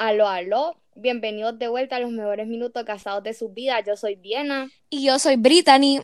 [0.00, 0.80] Aló, aló.
[0.94, 3.80] Bienvenidos de vuelta a los mejores minutos casados de su vida.
[3.80, 4.70] Yo soy Diana.
[4.88, 6.00] Y yo soy Brittany.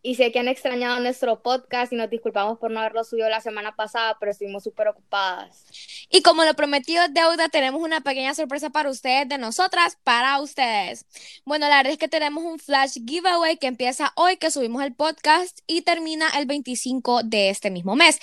[0.00, 3.42] Y sé que han extrañado nuestro podcast y nos disculpamos por no haberlo subido la
[3.42, 5.66] semana pasada, pero estuvimos súper ocupadas.
[6.08, 10.40] Y como lo prometido es deuda, tenemos una pequeña sorpresa para ustedes, de nosotras, para
[10.40, 11.04] ustedes.
[11.44, 14.94] Bueno, la verdad es que tenemos un flash giveaway que empieza hoy, que subimos el
[14.94, 18.18] podcast y termina el 25 de este mismo mes.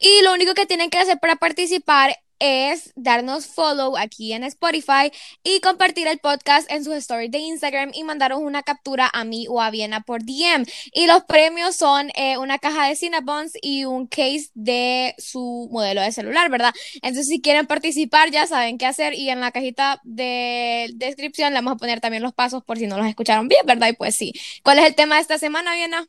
[0.00, 5.12] Y lo único que tienen que hacer para participar es darnos follow aquí en Spotify
[5.44, 9.46] y compartir el podcast en sus stories de Instagram y mandaros una captura a mí
[9.48, 10.66] o a Viena por DM.
[10.92, 16.02] Y los premios son eh, una caja de Cinnabons y un case de su modelo
[16.02, 16.74] de celular, ¿verdad?
[16.94, 21.58] Entonces, si quieren participar, ya saben qué hacer y en la cajita de descripción le
[21.58, 23.88] vamos a poner también los pasos por si no los escucharon bien, ¿verdad?
[23.88, 24.32] Y pues sí.
[24.64, 26.08] ¿Cuál es el tema de esta semana, Viena?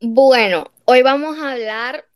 [0.00, 2.06] Bueno, hoy vamos a hablar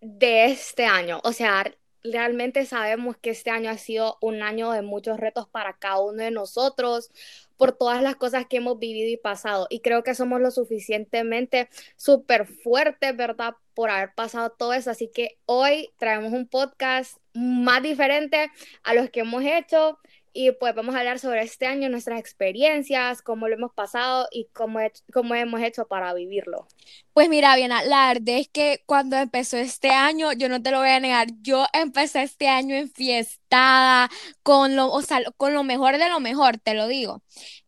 [0.00, 1.64] de este año, o sea,
[2.04, 6.22] realmente sabemos que este año ha sido un año de muchos retos para cada uno
[6.22, 7.10] de nosotros
[7.56, 9.66] por todas las cosas que hemos vivido y pasado.
[9.68, 13.54] Y creo que somos lo suficientemente súper fuertes, ¿verdad?
[13.74, 14.90] Por haber pasado todo eso.
[14.90, 18.50] Así que hoy traemos un podcast más diferente
[18.84, 19.98] a los que hemos hecho
[20.40, 24.46] y pues vamos a hablar sobre este año, nuestras experiencias, cómo lo hemos pasado y
[24.54, 24.78] cómo,
[25.12, 26.68] cómo hemos hecho para vivirlo.
[27.12, 30.78] Pues mira, bien, la verdad es que cuando empezó este año, yo no te lo
[30.78, 34.08] voy a negar, yo empecé este año enfiestada,
[34.44, 37.20] con lo, o sea, con lo mejor de lo mejor, te lo digo.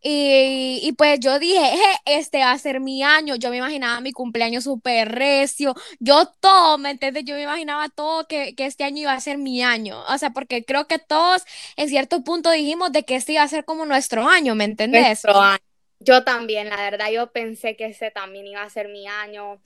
[0.02, 1.72] Y, y pues yo dije,
[2.04, 6.78] este va a ser mi año, yo me imaginaba mi cumpleaños súper recio, yo todo,
[6.78, 7.24] ¿me entiendes?
[7.24, 10.30] Yo me imaginaba todo que, que este año iba a ser mi año, o sea,
[10.30, 11.42] porque creo que todos
[11.76, 15.06] en cierto punto dijimos de que este iba a ser como nuestro año, ¿me entendés?
[15.06, 15.58] Nuestro año.
[15.98, 19.60] Yo también, la verdad, yo pensé que ese también iba a ser mi año.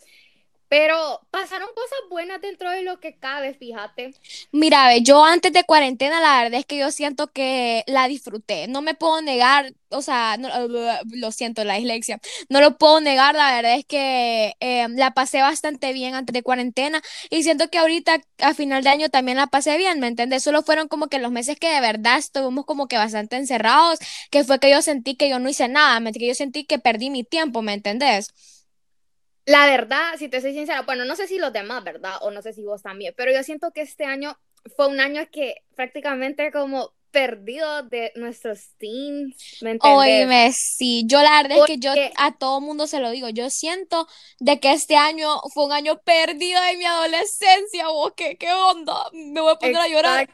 [0.75, 4.13] Pero pasaron cosas buenas dentro de lo que cabe, fíjate.
[4.51, 8.67] Mira, yo antes de cuarentena, la verdad es que yo siento que la disfruté.
[8.67, 12.19] No me puedo negar, o sea, no, lo siento, la dislexia.
[12.49, 16.43] No lo puedo negar, la verdad es que eh, la pasé bastante bien antes de
[16.43, 17.01] cuarentena
[17.31, 20.43] y siento que ahorita a final de año también la pasé bien, ¿me entiendes?
[20.43, 24.01] Solo fueron como que los meses que de verdad estuvimos como que bastante encerrados,
[24.33, 27.11] que fue que yo sentí que yo no hice nada, que yo sentí que perdí
[27.11, 28.35] mi tiempo, ¿me entendés?
[29.47, 32.17] La verdad, si te soy sincera, bueno, no sé si los demás, ¿verdad?
[32.23, 34.39] O no sé si vos también, pero yo siento que este año
[34.77, 40.09] fue un año que prácticamente como perdido de nuestros teens, ¿me entiendes?
[40.09, 43.51] Oíme, sí, yo la verdad es que yo a todo mundo se lo digo, yo
[43.51, 44.09] siento
[44.41, 48.95] de que este año fue un año perdido de mi adolescencia, vos, ¿qué, qué onda?
[49.13, 50.29] Me voy a poner a llorar.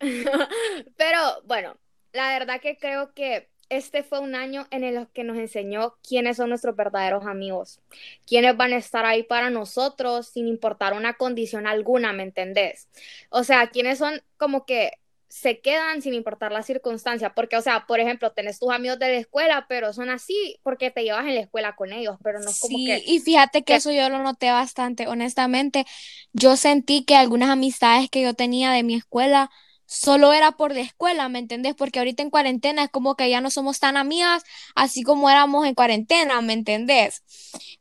[0.96, 1.76] Pero bueno,
[2.12, 6.36] la verdad que creo que este fue un año en el que nos enseñó quiénes
[6.36, 7.80] son nuestros verdaderos amigos,
[8.26, 12.88] quiénes van a estar ahí para nosotros sin importar una condición alguna, ¿me entendés?
[13.30, 14.92] O sea, quiénes son como que
[15.32, 19.08] se quedan sin importar la circunstancia, porque, o sea, por ejemplo, tenés tus amigos de
[19.08, 22.50] la escuela, pero son así porque te llevas en la escuela con ellos, pero no
[22.50, 23.02] es como que...
[23.06, 25.86] y fíjate que, eso yo lo noté bastante, honestamente,
[26.34, 29.50] yo sentí que algunas amistades que yo tenía de mi escuela,
[29.92, 31.74] solo era por la escuela, ¿me entendés?
[31.74, 34.42] Porque ahorita en cuarentena es como que ya no somos tan amigas,
[34.74, 37.22] así como éramos en cuarentena, ¿me entendés?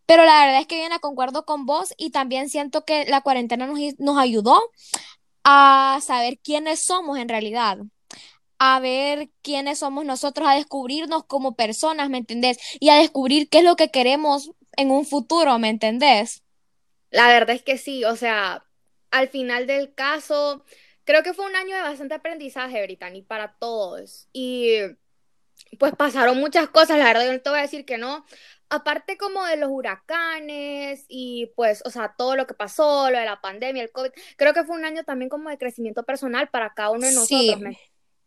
[0.05, 3.66] Pero la verdad es que viene concuerdo con vos y también siento que la cuarentena
[3.67, 4.61] nos, nos ayudó
[5.44, 7.79] a saber quiénes somos en realidad
[8.63, 12.59] a ver quiénes somos nosotros, a descubrirnos como personas, ¿me entendés?
[12.79, 16.43] Y a descubrir qué es lo que queremos en un futuro, ¿me entendés?
[17.09, 18.63] La verdad es que sí, o sea,
[19.09, 20.63] al final del caso,
[21.11, 24.29] creo que fue un año de bastante aprendizaje, Brittany, para todos.
[24.31, 24.77] Y
[25.77, 28.25] pues pasaron muchas cosas, la verdad, yo no te voy a decir que no.
[28.69, 33.25] Aparte como de los huracanes y pues, o sea, todo lo que pasó, lo de
[33.25, 36.73] la pandemia, el COVID, creo que fue un año también como de crecimiento personal para
[36.73, 37.59] cada uno de nosotros.
[37.59, 37.78] Sí,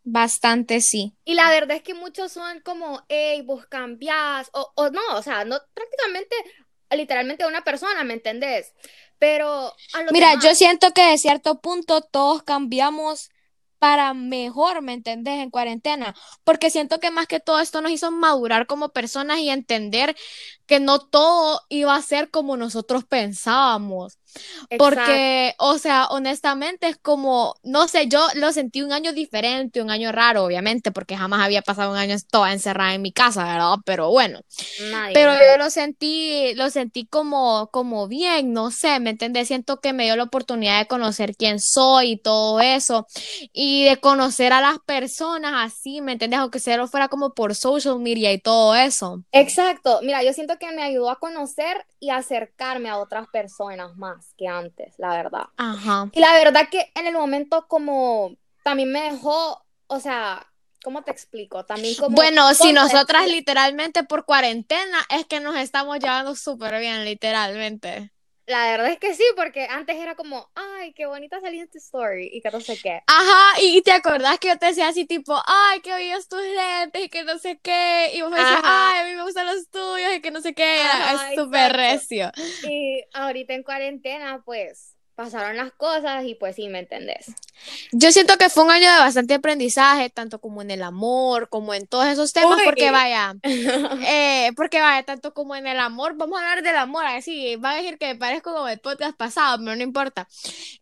[0.03, 1.15] bastante sí.
[1.25, 5.23] Y la verdad es que muchos son como, hey, vos cambiás, o, o no, o
[5.23, 6.35] sea, no prácticamente,
[6.91, 8.73] literalmente una persona, ¿me entendés?
[9.19, 9.73] Pero
[10.11, 13.29] Mira, yo siento que de cierto punto todos cambiamos
[13.79, 15.35] para mejor, ¿me entendés?
[15.39, 19.49] En cuarentena, porque siento que más que todo esto nos hizo madurar como personas y
[19.49, 20.15] entender
[20.65, 24.17] que no todo iba a ser como nosotros pensábamos.
[24.77, 29.89] Porque, o sea, honestamente es como, no sé, yo lo sentí un año diferente, un
[29.89, 33.75] año raro, obviamente, porque jamás había pasado un año toda encerrada en mi casa, ¿verdad?
[33.85, 34.41] Pero bueno,
[35.13, 39.47] pero yo lo sentí, lo sentí como, como bien, no sé, ¿me entiendes?
[39.47, 43.07] Siento que me dio la oportunidad de conocer quién soy y todo eso,
[43.53, 46.39] y de conocer a las personas así, ¿me entiendes?
[46.39, 49.23] Aunque sea fuera como por social media y todo eso.
[49.31, 54.24] Exacto, mira, yo siento que me ayudó a conocer y acercarme a otras personas más
[54.37, 55.45] que antes, la verdad.
[55.57, 56.09] Ajá.
[56.13, 60.47] Y la verdad que en el momento como también me dejó, o sea,
[60.83, 61.65] ¿cómo te explico?
[61.65, 62.15] También como...
[62.15, 68.11] Bueno, si nosotras literalmente por cuarentena es que nos estamos llevando súper bien, literalmente.
[68.47, 71.79] La verdad es que sí, porque antes era como, ay, qué bonita salió en tu
[71.79, 73.01] story y que no sé qué.
[73.07, 77.05] Ajá, y te acordás que yo te decía así tipo, ay, qué bellos tus lentes
[77.05, 78.11] y que no sé qué.
[78.13, 80.53] Y vos me decías, ay, a mí me gustan los tuyos y que no sé
[80.53, 80.83] qué.
[80.83, 82.31] es súper recio.
[82.69, 87.33] Y ahorita en cuarentena, pues, pasaron las cosas y pues sí, ¿me entendés?
[87.91, 91.73] Yo siento que fue un año de bastante aprendizaje, tanto como en el amor, como
[91.73, 96.39] en todos esos temas, porque vaya, eh, porque vaya, tanto como en el amor, vamos
[96.39, 99.75] a hablar del amor, así, va a decir que parezco como el podcast pasado, pero
[99.75, 100.27] no importa.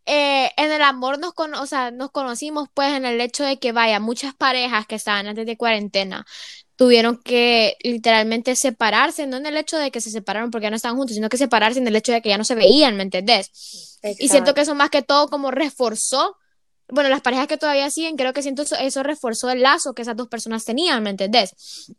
[0.06, 3.72] Eh, en el amor nos, o sea, nos conocimos pues en el hecho de que
[3.72, 6.26] vaya, muchas parejas que estaban antes de cuarentena
[6.84, 10.76] tuvieron que literalmente separarse, no en el hecho de que se separaron porque ya no
[10.76, 13.04] estaban juntos, sino que separarse en el hecho de que ya no se veían, ¿me
[13.04, 13.98] entendés?
[14.20, 16.36] Y siento que eso más que todo como reforzó,
[16.90, 20.02] bueno, las parejas que todavía siguen, creo que siento eso, eso reforzó el lazo que
[20.02, 21.90] esas dos personas tenían, ¿me entendés?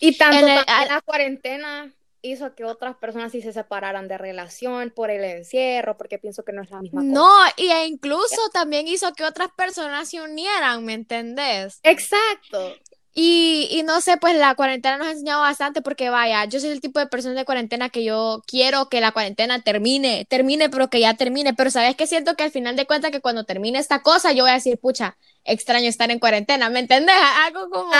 [0.00, 5.22] Y tanto la cuarentena hizo que otras personas sí se separaran de relación por el
[5.22, 7.12] encierro, porque pienso que no es la misma cosa.
[7.12, 11.78] No, y e incluso también hizo que otras personas se unieran, ¿me entendés?
[11.84, 12.74] Exacto.
[13.16, 16.70] Y, y, no sé, pues la cuarentena nos ha enseñado bastante porque vaya, yo soy
[16.70, 20.90] el tipo de persona de cuarentena que yo quiero que la cuarentena termine, termine, pero
[20.90, 23.78] que ya termine, pero sabes que siento que al final de cuentas que cuando termine
[23.78, 27.14] esta cosa yo voy a decir, pucha, extraño estar en cuarentena, ¿me entendés?
[27.46, 27.92] Algo como,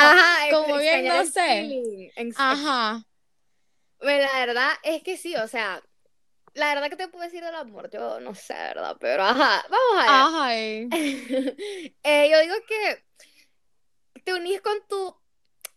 [0.50, 2.10] como bien, no sé.
[2.36, 3.04] Ajá.
[3.98, 5.80] Pues la verdad es que sí, o sea,
[6.54, 8.96] la verdad que te puedo decir del amor, yo no sé, ¿verdad?
[8.98, 10.88] Pero ajá, vamos a ver.
[10.90, 11.00] Ajá.
[12.02, 13.04] eh, yo digo que
[14.24, 15.16] te unís con tu...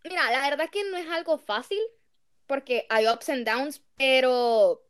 [0.04, 1.80] Mira, la verdad que no es algo fácil,
[2.46, 4.82] porque hay ups and downs, pero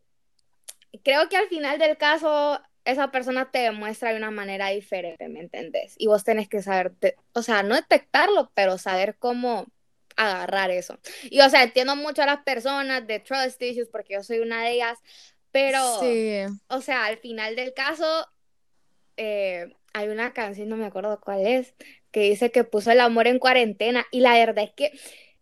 [1.03, 5.41] creo que al final del caso esa persona te demuestra de una manera diferente, ¿me
[5.41, 5.95] entendés?
[5.97, 6.93] Y vos tenés que saber,
[7.33, 9.65] o sea, no detectarlo, pero saber cómo
[10.15, 10.97] agarrar eso.
[11.23, 14.63] Y o sea, entiendo mucho a las personas de trust issues porque yo soy una
[14.63, 14.97] de ellas,
[15.51, 15.99] pero,
[16.67, 18.27] o sea, al final del caso,
[19.17, 21.73] eh, hay una canción, no me acuerdo cuál es,
[22.11, 24.91] que dice que puso el amor en cuarentena y la verdad es que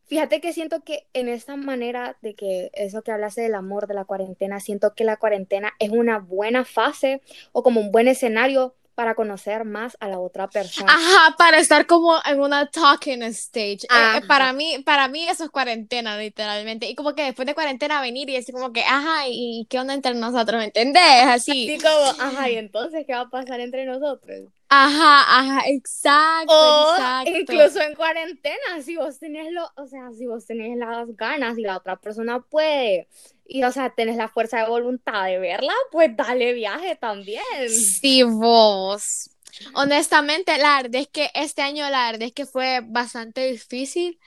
[0.06, 3.96] fíjate que siento que en esta manera de que eso que hablase del amor de
[3.96, 7.22] la cuarentena, siento que la cuarentena es una buena fase
[7.52, 10.92] o como un buen escenario para conocer más a la otra persona.
[10.92, 13.84] Ajá, para estar como en una talking stage.
[13.84, 16.90] Eh, eh, para mí, para mí eso es cuarentena, literalmente.
[16.90, 19.94] Y como que después de cuarentena venir y decir como que, ajá, ¿y qué onda
[19.94, 20.58] entre nosotros?
[20.60, 21.26] ¿Me entendés?
[21.26, 21.70] Así.
[21.70, 24.48] Así como, ajá, ¿y entonces qué va a pasar entre nosotros?
[24.68, 27.32] Ajá, ajá, exacto, o exacto.
[27.32, 31.62] incluso en cuarentena, si vos tenés lo, o sea, si vos tenés las ganas y
[31.62, 33.08] la otra persona puede
[33.48, 37.70] y o sea, tenés la fuerza de voluntad de verla, pues dale viaje también.
[37.70, 39.30] Sí, vos.
[39.74, 44.20] Honestamente, la verdad es que este año, la verdad es que fue bastante difícil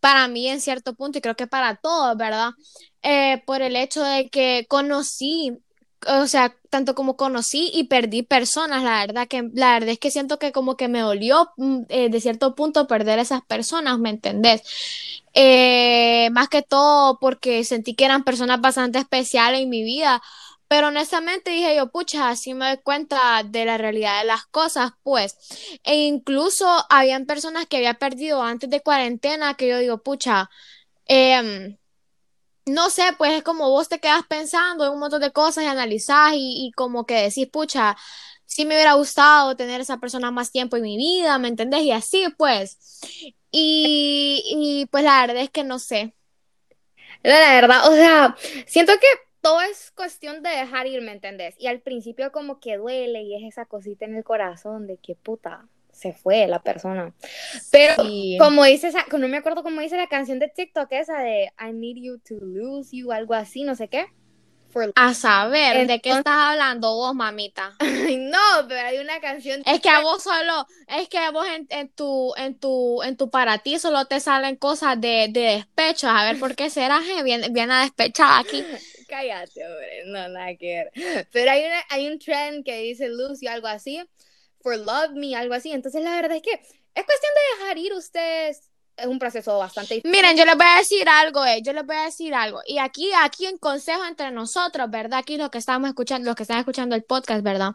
[0.00, 2.50] para mí en cierto punto y creo que para todos, ¿verdad?
[3.02, 5.52] Eh, por el hecho de que conocí
[6.06, 10.10] o sea, tanto como conocí y perdí personas, la verdad que la verdad es que
[10.10, 14.10] siento que como que me dolió mm, eh, de cierto punto perder esas personas, ¿me
[14.10, 14.62] entendés?
[15.34, 20.22] Eh, más que todo porque sentí que eran personas bastante especiales en mi vida,
[20.68, 24.92] pero honestamente dije yo, pucha, así me doy cuenta de la realidad de las cosas,
[25.02, 25.36] pues,
[25.84, 30.50] e incluso habían personas que había perdido antes de cuarentena que yo digo, pucha,
[31.06, 31.76] eh,
[32.66, 35.66] no sé, pues es como vos te quedas pensando en un montón de cosas y
[35.66, 37.96] analizás y, y como que decís, pucha,
[38.46, 41.82] sí me hubiera gustado tener esa persona más tiempo en mi vida, ¿me entendés?
[41.82, 42.78] Y así, pues.
[43.50, 46.14] Y, y pues la verdad es que no sé.
[47.22, 49.06] La verdad, o sea, siento que
[49.40, 51.54] todo es cuestión de dejar ir, ¿me entendés?
[51.58, 55.14] Y al principio como que duele y es esa cosita en el corazón de que
[55.14, 57.14] puta, se fue la persona.
[57.70, 57.96] Pero
[58.38, 61.72] como dice esa, no me acuerdo cómo dice la canción de TikTok esa de I
[61.72, 64.06] need you to lose you, algo así, no sé qué.
[64.96, 67.76] a saber, ¿de qué estás hablando vos, mamita?
[67.80, 69.62] no, pero hay una canción.
[69.66, 73.16] Es que a vos solo, es que a vos en, en, tu, en tu, en
[73.16, 76.08] tu para ti solo te salen cosas de, de despecho.
[76.08, 77.00] A ver, ¿por qué será?
[77.22, 78.64] Bien, bien a despechar aquí.
[79.08, 81.26] Cállate, hombre, no, nada que ver.
[81.32, 84.00] Pero hay, una, hay un trend que dice lose you, algo así
[84.62, 85.72] for Love Me, algo así.
[85.72, 88.68] Entonces, la verdad es que es cuestión de dejar ir ustedes.
[88.94, 90.10] Es un proceso bastante difícil.
[90.10, 92.60] Miren, yo les voy a decir algo, eh, yo les voy a decir algo.
[92.66, 95.18] Y aquí, aquí en consejo entre nosotros, ¿verdad?
[95.18, 97.72] Aquí los que estamos escuchando, los que están escuchando el podcast, ¿verdad?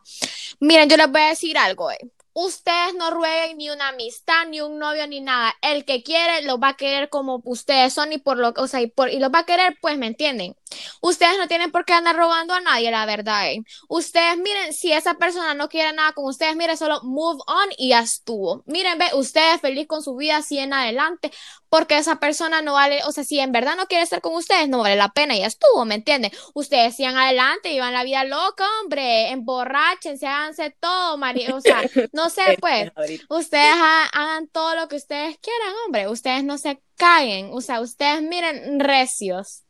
[0.60, 1.98] Miren, yo les voy a decir algo, eh.
[2.34, 5.56] Ustedes no rueguen ni una amistad, ni un novio, ni nada.
[5.64, 8.80] El que quiere lo va a querer como ustedes son y por lo, o sea,
[8.80, 10.56] y, por, y lo va a querer, pues, ¿me entienden?
[11.02, 13.52] Ustedes no tienen por qué andar robando a nadie, la verdad.
[13.52, 13.64] ¿eh?
[13.88, 17.90] Ustedes miren, si esa persona no quiere nada con ustedes, miren, solo move on y
[17.90, 18.64] ya estuvo.
[18.66, 21.32] Miren, ve, ustedes feliz con su vida así en adelante,
[21.70, 24.70] porque esa persona no vale, o sea, si en verdad no quiere estar con ustedes,
[24.70, 26.32] no vale la pena y ya estuvo, ¿me entienden?
[26.54, 31.82] Ustedes sigan adelante, vivan la vida loca, hombre, emborráchense, háganse todo, María, o sea,
[32.14, 32.92] no sé, pues,
[33.30, 33.76] ustedes
[34.14, 38.80] hagan todo lo que ustedes quieran, hombre, ustedes no se caguen, o sea, ustedes miren
[38.80, 39.64] recios.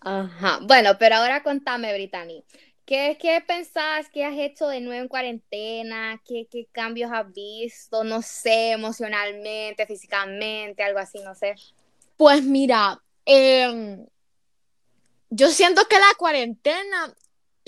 [0.00, 0.60] Ajá.
[0.62, 2.44] Bueno, pero ahora contame, Brittany.
[2.84, 6.22] ¿Qué, ¿Qué pensás que has hecho de nuevo en cuarentena?
[6.24, 8.02] ¿Qué, ¿Qué cambios has visto?
[8.02, 11.54] No sé, emocionalmente, físicamente, algo así, no sé.
[12.16, 14.06] Pues mira, em,
[15.30, 17.14] yo siento que la cuarentena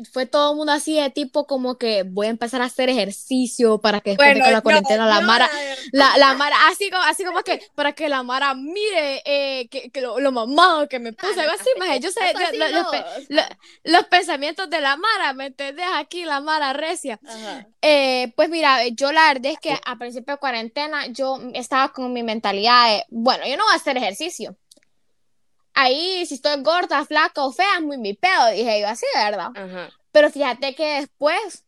[0.04, 3.80] fue todo el mundo así de tipo como que voy a empezar a hacer ejercicio
[3.80, 5.50] para que después de la cuarentena la Mara,
[5.92, 9.90] la, la, Mara, así como, así como que para que la Mara mire eh, que,
[9.90, 12.20] que lo, lo, mamado que me puse, algo así, más yo sé,
[13.84, 15.86] los, pensamientos de la Mara, ¿me entendés?
[15.94, 17.20] Aquí la Mara recia.
[17.82, 22.12] Eh, pues mira, yo la verdad es que a principio de cuarentena yo estaba con
[22.12, 24.56] mi mentalidad de, bueno, yo no voy a hacer ejercicio
[25.82, 29.50] ahí si estoy gorda, flaca o fea, es muy mi pedo, dije yo así, ¿verdad?
[30.12, 31.64] Pero fíjate que después,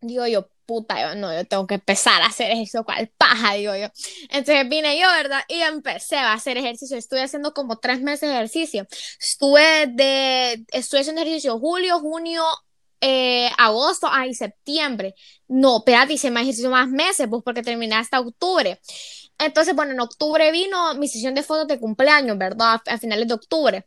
[0.00, 3.74] digo yo, puta, yo no, yo tengo que empezar a hacer ejercicio, cual paja, digo
[3.76, 3.88] yo.
[4.30, 5.42] Entonces vine yo, ¿verdad?
[5.48, 6.96] Y empecé a hacer ejercicio.
[6.96, 8.86] Estuve haciendo como tres meses de ejercicio.
[9.20, 12.44] Estuve de, estuve haciendo ejercicio julio, junio,
[13.00, 15.14] eh, agosto, ay, septiembre.
[15.48, 18.80] No, espérate, hice más ejercicio más meses, pues porque terminé hasta octubre.
[19.38, 22.80] Entonces, bueno, en octubre vino mi sesión de fotos de cumpleaños, ¿verdad?
[22.86, 23.84] A, finales de octubre.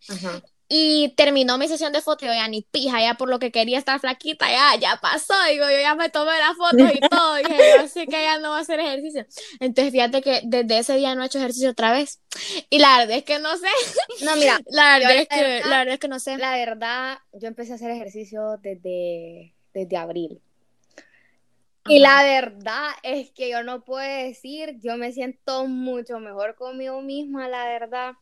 [0.68, 3.78] Y terminó mi sesión de fotos, yo ya ni pija, ya por lo que quería
[3.78, 7.56] estar flaquita, ya, ya pasó, digo, yo ya me tomé la foto y todo, dije,
[7.78, 9.28] yo así que ya no voy a hacer ejercicio.
[9.60, 12.20] Entonces, fíjate que desde ese día no he hecho ejercicio otra vez.
[12.72, 13.68] Y la verdad es que no sé.
[14.24, 16.38] No, mira, la verdad, es, que, la verdad es que no sé.
[16.38, 20.42] La verdad, yo empecé a hacer ejercicio desde, desde abril.
[21.88, 27.02] Y la verdad es que yo no puedo decir, yo me siento mucho mejor conmigo
[27.02, 28.14] misma, la verdad.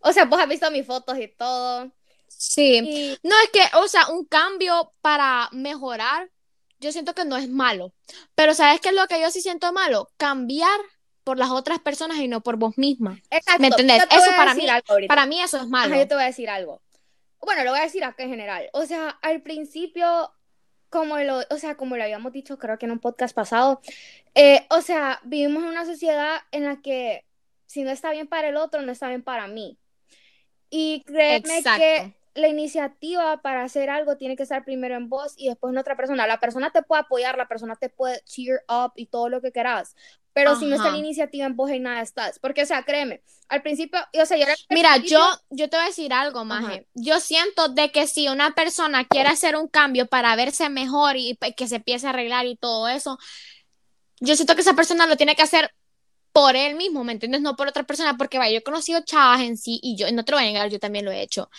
[0.00, 1.90] O sea, vos has visto mis fotos y todo.
[2.28, 3.18] Sí.
[3.22, 6.30] No, es que, o sea, un cambio para mejorar,
[6.78, 7.92] yo siento que no es malo.
[8.36, 10.10] Pero ¿sabes qué es lo que yo sí siento malo?
[10.16, 10.78] Cambiar
[11.24, 13.20] por las otras personas y no por vos misma.
[13.30, 13.60] Exacto.
[13.60, 14.04] ¿Me entendés?
[14.10, 14.66] Eso para mí,
[15.08, 15.96] para mí eso es malo.
[15.96, 16.80] yo te voy a decir algo.
[17.40, 18.68] Bueno, lo voy a decir acá en general.
[18.72, 20.32] O sea, al principio
[20.90, 23.80] como lo, o sea, como lo habíamos dicho, creo que en un podcast pasado,
[24.34, 27.24] eh, o sea, vivimos en una sociedad en la que
[27.66, 29.78] si no está bien para el otro, no está bien para mí.
[30.70, 35.48] Y créeme que la iniciativa para hacer algo tiene que estar primero en vos y
[35.48, 36.26] después en otra persona.
[36.26, 39.52] La persona te puede apoyar, la persona te puede cheer up y todo lo que
[39.52, 39.96] quieras.
[40.38, 42.38] Pero si no está la iniciativa en vos, en nada estás.
[42.38, 45.88] Porque, o sea, créeme, al principio, o sea, yo Mira, yo, yo te voy a
[45.88, 46.86] decir algo, Maje.
[46.94, 51.36] Yo siento de que si una persona quiere hacer un cambio para verse mejor y
[51.56, 53.18] que se empiece a arreglar y todo eso,
[54.20, 55.74] yo siento que esa persona lo tiene que hacer
[56.38, 57.40] por él mismo, ¿me entiendes?
[57.40, 60.24] No por otra persona, porque vaya, yo he conocido chavas en sí y yo no
[60.24, 61.50] te lo voy a negar, yo también lo he hecho,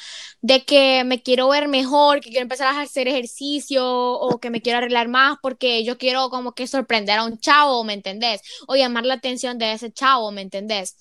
[0.41, 4.61] de que me quiero ver mejor, que quiero empezar a hacer ejercicio o que me
[4.61, 8.41] quiero arreglar más porque yo quiero como que sorprender a un chavo, ¿me entendés?
[8.69, 10.95] O llamar la atención de ese chavo, ¿me entendés?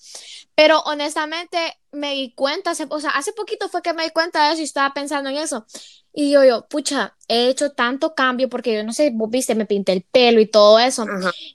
[0.55, 1.57] Pero honestamente
[1.93, 4.65] me di cuenta, o sea, hace poquito fue que me di cuenta de eso y
[4.65, 5.65] estaba pensando en eso.
[6.11, 9.65] Y yo, yo, pucha, he hecho tanto cambio porque yo no sé, vos viste, me
[9.65, 11.05] pinté el pelo y todo eso.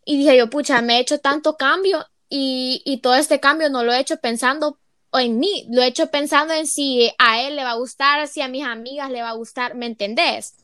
[0.07, 3.93] Y dije yo, pucha, me he hecho tanto cambio y, todo este cambio no lo
[3.93, 4.79] he hecho pensando
[5.12, 8.41] en mí, lo he hecho pensando en si a él le va a gustar, si
[8.41, 10.55] a mis amigas le va a gustar, ¿me entendés?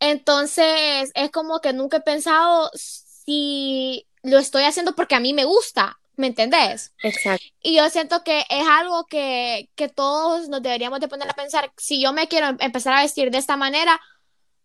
[0.00, 5.44] Entonces, es como que nunca he pensado si lo estoy haciendo porque a mí me
[5.44, 6.92] gusta, ¿me entendés?
[7.04, 7.46] Exacto.
[7.62, 11.70] Y yo siento que es algo que, que todos nos deberíamos de poner a pensar,
[11.76, 14.00] si yo me quiero em-, empezar a vestir de esta manera,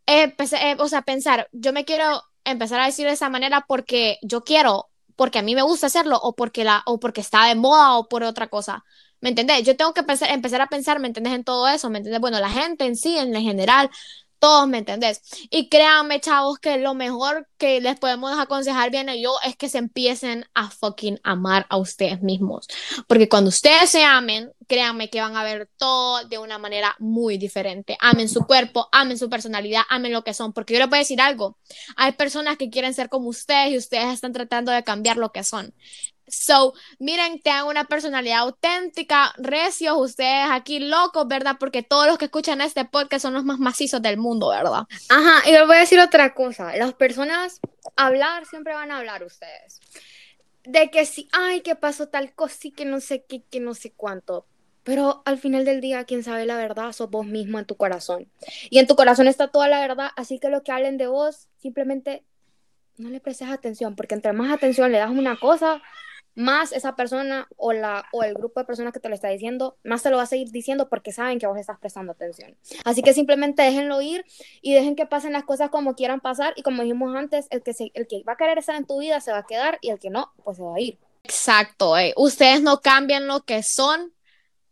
[0.08, 0.34] eh,
[0.80, 4.90] o sea, pensar, yo me quiero empezar a vestir de esta manera porque yo quiero
[5.16, 8.08] porque a mí me gusta hacerlo o porque, la, o porque está de moda o
[8.10, 8.84] por otra cosa.
[9.22, 9.64] ¿Me entendés?
[9.64, 11.34] Yo tengo que empezar, a pensar, ¿me entendés?
[11.34, 12.22] En todo eso, ¿me entendés?
[12.22, 13.90] Bueno, la gente en sí, en general,
[14.40, 15.22] todos, ¿me entendés?
[15.50, 19.70] Y créanme, chavos, que lo mejor que les podemos aconsejar bien a yo es que
[19.70, 22.68] se empiecen a fucking amar a ustedes mismos.
[23.08, 27.38] Porque cuando ustedes se amen, créanme que van a ver todo de una manera muy
[27.38, 27.98] diferente.
[28.00, 30.54] Amen su cuerpo, amen su personalidad, amen lo que son.
[30.54, 31.58] Porque yo les voy a decir algo.
[31.96, 35.44] Hay personas que quieren ser como ustedes y ustedes están tratando de cambiar lo que
[35.44, 35.74] son.
[36.28, 41.58] So, miren, tengan una personalidad auténtica, recios, ustedes aquí locos, ¿verdad?
[41.60, 44.84] Porque todos los que escuchan este podcast son los más macizos del mundo, ¿verdad?
[45.10, 46.76] Ajá, y les voy a decir otra cosa.
[46.76, 47.60] Las personas
[47.96, 49.80] hablar siempre van a hablar ustedes.
[50.64, 53.76] De que si, ay, que pasó tal cosa y que no sé qué, que no
[53.76, 54.48] sé cuánto.
[54.84, 58.32] Pero al final del día, quien sabe la verdad sos vos mismo en tu corazón.
[58.70, 61.50] Y en tu corazón está toda la verdad, así que lo que hablen de vos,
[61.58, 62.24] simplemente
[62.98, 65.82] no le prestes atención, porque entre más atención le das una cosa,
[66.36, 69.78] más esa persona o, la, o el grupo de personas que te lo está diciendo,
[69.84, 72.56] más te lo va a seguir diciendo porque saben que vos estás prestando atención.
[72.84, 74.26] Así que simplemente déjenlo ir
[74.62, 77.74] y dejen que pasen las cosas como quieran pasar y como dijimos antes, el que,
[77.74, 79.90] se, el que va a querer estar en tu vida se va a quedar y
[79.90, 80.98] el que no, pues se va a ir.
[81.24, 82.14] Exacto, eh.
[82.18, 84.14] ustedes no cambian lo que son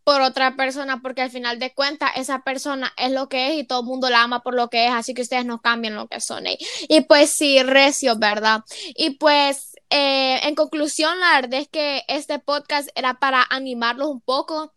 [0.03, 3.63] por otra persona, porque al final de cuentas esa persona es lo que es y
[3.63, 6.07] todo el mundo la ama por lo que es, así que ustedes no cambian lo
[6.07, 6.45] que son.
[6.45, 6.57] Eh.
[6.89, 8.63] Y pues sí, recio, ¿verdad?
[8.95, 14.21] Y pues eh, en conclusión, la verdad es que este podcast era para animarlos un
[14.21, 14.73] poco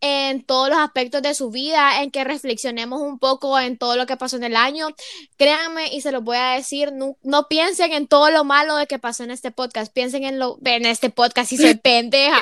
[0.00, 4.06] en todos los aspectos de su vida, en que reflexionemos un poco en todo lo
[4.06, 4.88] que pasó en el año.
[5.36, 8.86] Créanme y se los voy a decir, no, no, piensen en todo lo malo de
[8.86, 12.40] que pasó en este podcast, piensen en lo en este podcast y soy pendeja.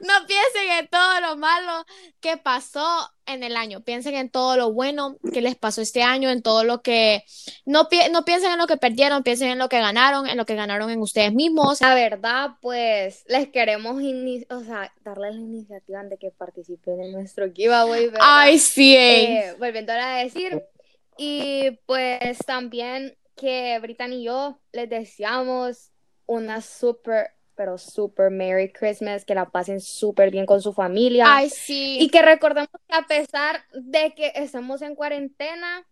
[0.00, 1.84] no piensen en todo lo malo
[2.20, 2.86] que pasó
[3.26, 6.64] en el año, piensen en todo lo bueno que les pasó este año, en todo
[6.64, 7.24] lo que
[7.64, 10.54] no, no piensen en lo que perdieron, piensen en lo que ganaron, en lo que
[10.54, 11.80] ganaron en ustedes mismos.
[11.80, 13.96] La verdad, pues les queremos
[14.50, 18.06] o sea, darles la iniciativa de que participen en nuestro giveaway.
[18.06, 18.20] ¿verdad?
[18.22, 18.96] Ay, sí.
[18.96, 20.62] Eh, volviendo a decir,
[21.16, 25.90] y pues también que Britan y yo les deseamos
[26.26, 31.24] una súper pero súper Merry Christmas, que la pasen súper bien con su familia.
[31.28, 31.98] Ay, sí.
[32.00, 35.86] Y que recordemos que a pesar de que estamos en cuarentena,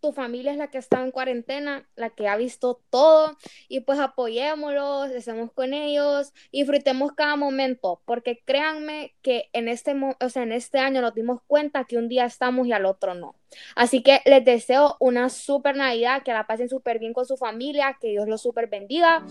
[0.00, 3.36] tu familia es la que está en cuarentena, la que ha visto todo,
[3.68, 10.28] y pues apoyémoslos, estemos con ellos, disfrutemos cada momento, porque créanme que en este, o
[10.28, 13.34] sea, en este año nos dimos cuenta que un día estamos y al otro no.
[13.74, 17.96] Así que les deseo una súper Navidad, que la pasen súper bien con su familia,
[18.00, 19.24] que Dios los súper bendiga.